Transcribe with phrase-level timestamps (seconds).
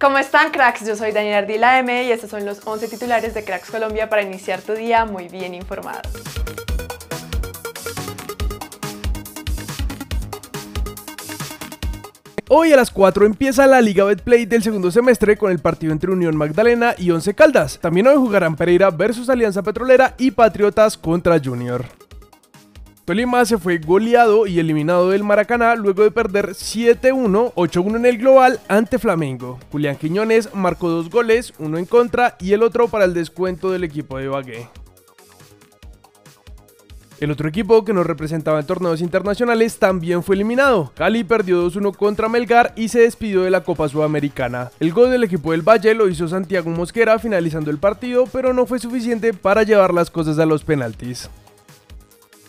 [0.00, 0.86] ¿Cómo están cracks?
[0.86, 4.22] Yo soy Daniela Ardila M y estos son los 11 titulares de Cracks Colombia para
[4.22, 6.02] iniciar tu día muy bien informado.
[12.48, 16.12] Hoy a las 4 empieza la Liga Betplay del segundo semestre con el partido entre
[16.12, 17.80] Unión Magdalena y Once Caldas.
[17.80, 21.97] También hoy jugarán Pereira versus Alianza Petrolera y Patriotas contra Junior.
[23.08, 28.18] Tolima se fue goleado y eliminado del Maracaná luego de perder 7-1, 8-1 en el
[28.18, 29.58] global ante Flamengo.
[29.72, 33.84] Julián Quiñones marcó dos goles, uno en contra y el otro para el descuento del
[33.84, 34.68] equipo de Bagué.
[37.18, 40.92] El otro equipo que nos representaba en torneos internacionales también fue eliminado.
[40.94, 44.70] Cali perdió 2-1 contra Melgar y se despidió de la Copa Sudamericana.
[44.80, 48.66] El gol del equipo del Valle lo hizo Santiago Mosquera finalizando el partido, pero no
[48.66, 51.30] fue suficiente para llevar las cosas a los penaltis.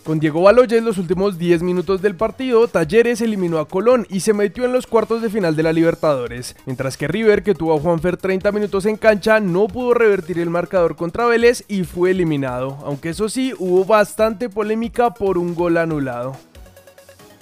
[0.03, 4.33] Con Diego Baloyes los últimos 10 minutos del partido, Talleres eliminó a Colón y se
[4.33, 7.79] metió en los cuartos de final de la Libertadores, mientras que River, que tuvo a
[7.79, 12.79] Juanfer 30 minutos en cancha, no pudo revertir el marcador contra Vélez y fue eliminado,
[12.85, 16.35] aunque eso sí, hubo bastante polémica por un gol anulado.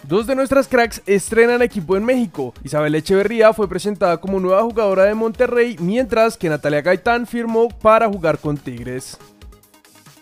[0.03, 2.53] Dos de nuestras cracks estrenan equipo en México.
[2.64, 8.08] Isabel Echeverría fue presentada como nueva jugadora de Monterrey, mientras que Natalia Gaitán firmó para
[8.08, 9.18] jugar con Tigres.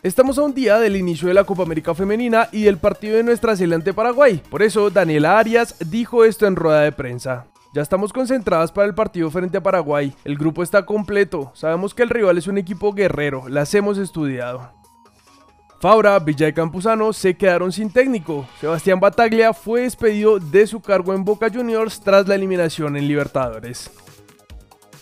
[0.05, 3.23] Estamos a un día del inicio de la Copa América Femenina y del partido de
[3.23, 4.39] nuestra Zelanda ante Paraguay.
[4.51, 7.47] Por eso, Daniela Arias dijo esto en rueda de prensa.
[7.73, 10.13] Ya estamos concentradas para el partido frente a Paraguay.
[10.23, 11.51] El grupo está completo.
[11.55, 13.49] Sabemos que el rival es un equipo guerrero.
[13.49, 14.69] Las hemos estudiado.
[15.81, 18.47] Fabra, Villa de Campuzano se quedaron sin técnico.
[18.61, 23.89] Sebastián Bataglia fue despedido de su cargo en Boca Juniors tras la eliminación en Libertadores.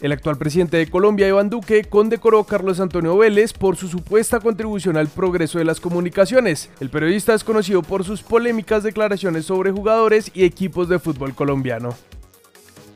[0.02, 4.39] El actual presidente de Colombia, Iván Duque, condecoró a Carlos Antonio Vélez por su supuesta
[4.39, 6.69] contribución al progreso de las comunicaciones.
[6.80, 11.95] El periodista es conocido por sus polémicas declaraciones sobre jugadores y equipos de fútbol colombiano.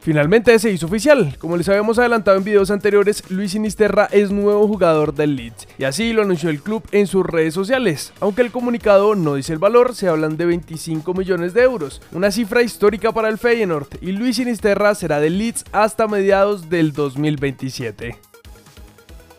[0.07, 1.35] Finalmente se hizo oficial.
[1.37, 5.83] Como les habíamos adelantado en videos anteriores, Luis Sinisterra es nuevo jugador del Leeds y
[5.83, 8.13] así lo anunció el club en sus redes sociales.
[8.21, 12.31] Aunque el comunicado no dice el valor, se hablan de 25 millones de euros, una
[12.31, 18.26] cifra histórica para el Feyenoord y Luis Sinisterra será del Leeds hasta mediados del 2027.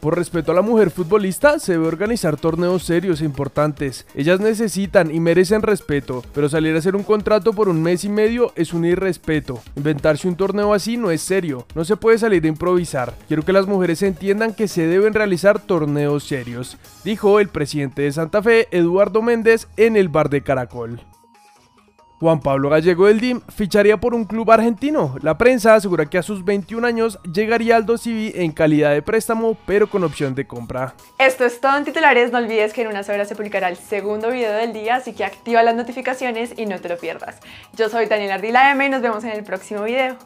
[0.01, 4.07] Por respeto a la mujer futbolista, se debe organizar torneos serios e importantes.
[4.15, 8.09] Ellas necesitan y merecen respeto, pero salir a hacer un contrato por un mes y
[8.09, 9.61] medio es un irrespeto.
[9.77, 13.13] Inventarse un torneo así no es serio, no se puede salir a improvisar.
[13.27, 18.13] Quiero que las mujeres entiendan que se deben realizar torneos serios, dijo el presidente de
[18.13, 21.01] Santa Fe, Eduardo Méndez, en el bar de Caracol.
[22.21, 25.15] Juan Pablo Gallego del DIM ficharía por un club argentino.
[25.23, 29.57] La prensa asegura que a sus 21 años llegaría al Dosivi en calidad de préstamo,
[29.67, 30.95] pero con opción de compra.
[31.19, 32.33] Esto es todo en titulares.
[32.33, 35.25] No olvides que en unas horas se publicará el segundo video del día, así que
[35.25, 37.39] activa las notificaciones y no te lo pierdas.
[37.75, 40.17] Yo soy Daniela Ardila M y nos vemos en el próximo video.